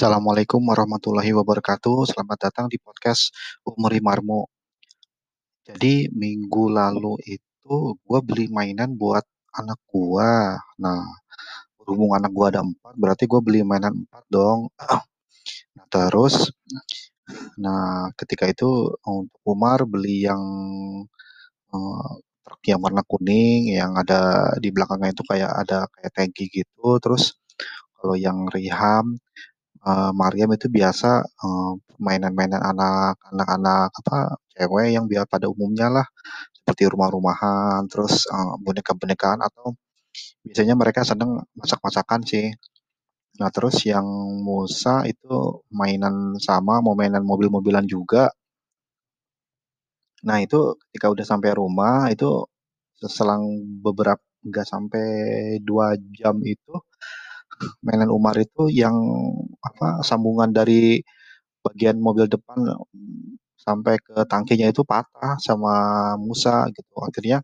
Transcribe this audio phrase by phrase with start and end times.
[0.00, 2.08] Assalamualaikum warahmatullahi wabarakatuh.
[2.08, 3.36] Selamat datang di podcast
[3.68, 4.48] Umri Marmo.
[5.60, 9.20] Jadi minggu lalu itu gue beli mainan buat
[9.52, 10.56] anak gue.
[10.80, 11.04] Nah,
[11.76, 14.72] berhubung anak gue ada empat, berarti gue beli mainan empat dong.
[15.76, 16.48] Nah, terus,
[17.60, 18.96] nah ketika itu
[19.44, 20.40] Umar beli yang
[21.76, 26.96] uh, truk yang warna kuning, yang ada di belakangnya itu kayak ada kayak tangki gitu.
[27.04, 27.36] Terus
[28.00, 29.20] kalau yang Riham
[29.88, 34.16] uh, Mariam itu biasa uh, mainan-mainan anak anak-anak apa
[34.56, 36.06] cewek yang biar pada umumnya lah.
[36.56, 39.74] Seperti rumah-rumahan terus uh, boneka-bonekaan atau
[40.44, 42.46] biasanya mereka seneng masak-masakan sih.
[43.40, 44.06] Nah terus yang
[44.46, 48.28] Musa itu mainan sama mau mainan mobil-mobilan juga.
[50.28, 52.44] Nah itu ketika udah sampai rumah itu
[53.08, 53.44] selang
[53.84, 55.06] beberapa nggak sampai
[55.68, 56.72] dua jam itu
[57.84, 58.96] mainan Umar itu yang
[59.68, 61.00] apa sambungan dari
[61.64, 62.58] bagian mobil depan
[63.60, 65.74] sampai ke tangkinya itu patah sama
[66.16, 66.94] Musa gitu.
[67.04, 67.38] Akhirnya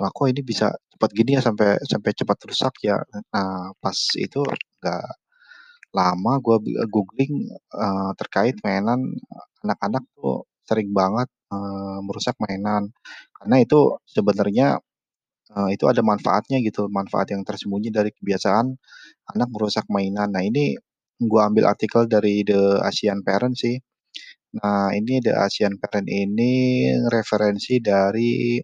[0.00, 2.98] lah kok ini bisa cepat gini ya sampai sampai cepat rusak ya?
[3.34, 4.40] Nah pas itu
[4.82, 5.06] nggak
[5.92, 6.56] lama gue
[6.88, 7.34] googling
[7.76, 9.00] uh, terkait mainan
[9.62, 12.90] anak-anak tuh sering banget uh, merusak mainan.
[13.36, 13.78] Karena itu
[14.08, 14.80] sebenarnya
[15.56, 18.66] uh, itu ada manfaatnya gitu manfaat yang tersembunyi dari kebiasaan
[19.36, 20.32] anak merusak mainan.
[20.32, 20.76] Nah ini
[21.20, 23.76] gue ambil artikel dari The Asian Parent sih.
[24.58, 28.60] Nah ini The Asian Parent ini referensi dari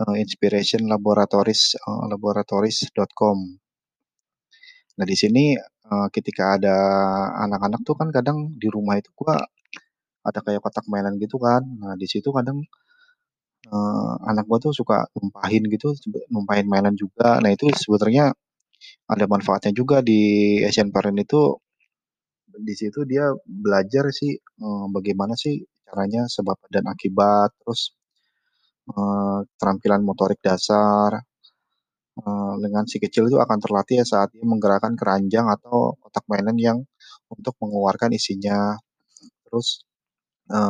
[0.00, 3.38] uh, Inspiration Laboratories uh, laboratories.com
[4.94, 5.58] nah di sini
[5.90, 6.76] uh, ketika ada
[7.42, 9.42] anak-anak tuh kan kadang di rumah itu gua
[10.24, 11.62] ada kayak kotak mainan gitu kan.
[11.80, 12.64] Nah di situ kadang
[13.72, 15.96] uh, anak gua tuh suka numpahin gitu
[16.32, 17.40] numpahin mainan juga.
[17.42, 18.32] Nah itu sebenarnya
[19.08, 20.20] ada manfaatnya juga di
[20.64, 21.56] Asian Parent itu.
[22.54, 27.94] Di situ dia belajar sih uh, bagaimana sih caranya sebab dan akibat terus
[28.90, 31.22] uh, keterampilan motorik dasar
[32.62, 36.78] dengan si kecil itu akan terlatih ya saat dia menggerakkan keranjang atau kotak mainan yang
[37.26, 38.78] untuk mengeluarkan isinya.
[39.46, 39.82] Terus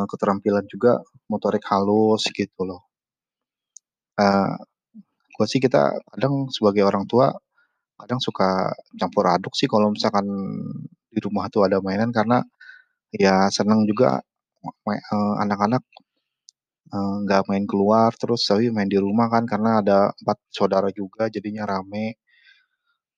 [0.09, 2.94] keterampilan juga motorik halus gitu loh
[4.19, 4.55] uh,
[5.35, 7.35] gue sih kita kadang sebagai orang tua
[7.99, 10.27] kadang suka campur aduk sih kalau misalkan
[11.15, 12.43] di rumah tuh ada mainan karena
[13.15, 14.23] ya senang juga
[15.43, 15.83] anak-anak
[16.95, 21.27] nggak uh, main keluar terus tapi main di rumah kan karena ada empat saudara juga
[21.35, 22.07] jadinya rame.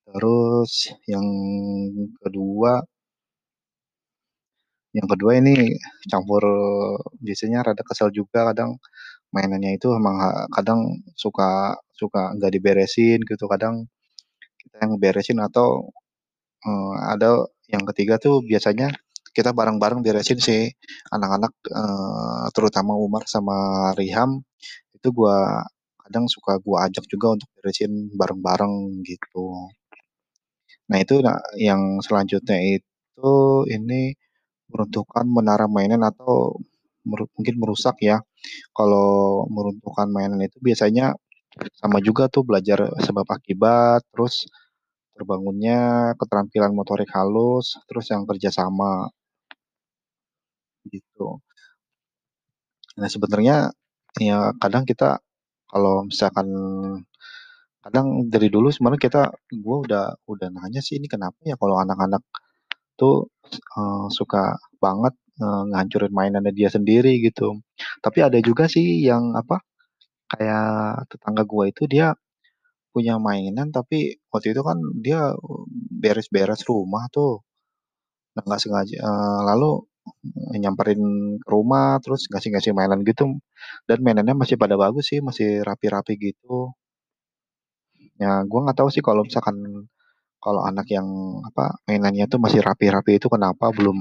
[0.07, 0.73] Terus
[1.13, 1.27] yang
[2.23, 2.81] kedua
[4.97, 5.77] yang kedua ini
[6.09, 6.43] campur
[7.21, 8.81] biasanya rada kesel juga kadang.
[9.35, 10.17] Mainannya itu emang
[10.57, 10.81] kadang
[11.13, 13.45] suka suka nggak diberesin gitu.
[13.53, 13.85] Kadang
[14.63, 15.93] kita yang beresin atau
[16.65, 18.89] uh, ada yang ketiga tuh biasanya
[19.37, 20.73] kita bareng-bareng beresin sih.
[21.13, 24.41] Anak-anak uh, terutama Umar sama Riham
[24.97, 25.67] itu gua
[26.07, 29.69] kadang suka gua ajak juga untuk beresin bareng-bareng gitu.
[30.91, 33.33] Nah itu nah, yang selanjutnya itu
[33.69, 34.15] ini
[34.71, 36.59] meruntuhkan menara mainan atau
[37.07, 38.17] mer mungkin merusak ya.
[38.77, 41.15] Kalau meruntuhkan mainan itu biasanya
[41.81, 44.47] sama juga tuh belajar sebab akibat, terus
[45.17, 49.09] terbangunnya keterampilan motorik halus, terus yang kerjasama
[50.93, 51.41] gitu.
[53.01, 53.57] Nah sebenarnya
[54.17, 55.21] ya kadang kita
[55.69, 56.49] kalau misalkan
[57.85, 59.23] kadang dari dulu sebenarnya kita
[59.53, 62.23] gue udah udah nanya sih ini kenapa ya kalau anak-anak
[63.01, 63.31] tuh
[63.79, 65.15] uh, suka banget
[65.45, 67.61] uh, ngancurin mainannya dia sendiri gitu.
[68.05, 69.63] Tapi ada juga sih yang apa
[70.33, 72.07] kayak tetangga gue itu dia
[72.95, 75.21] punya mainan tapi waktu itu kan dia
[76.03, 77.45] beres-beres rumah tuh.
[78.37, 79.71] Nah, nggak sengaja uh, lalu
[80.63, 81.03] nyamperin
[81.53, 83.25] rumah terus ngasih-ngasih mainan gitu.
[83.89, 86.73] Dan mainannya masih pada bagus sih masih rapi-rapi gitu.
[88.23, 89.57] Ya gue nggak tahu sih kalau misalkan
[90.45, 91.09] kalau anak yang
[91.49, 93.99] apa mainannya tuh masih rapi-rapi itu kenapa belum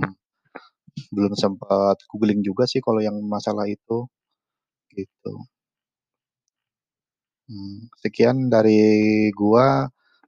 [1.16, 4.08] belum sempat googling juga sih kalau yang masalah itu
[4.96, 5.34] gitu.
[7.50, 8.80] Hmm, sekian dari
[9.38, 9.86] gua.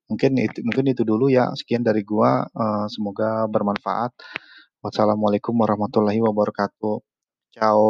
[0.09, 1.49] Mungkin itu mungkin itu dulu ya.
[1.59, 2.45] Sekian dari gua.
[2.53, 4.11] Uh, semoga bermanfaat.
[4.83, 6.97] Wassalamualaikum warahmatullahi wabarakatuh.
[7.55, 7.81] Ciao